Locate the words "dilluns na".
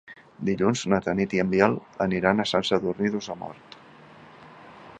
0.47-0.99